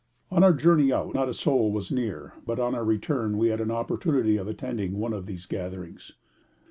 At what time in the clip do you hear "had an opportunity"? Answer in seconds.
3.49-4.35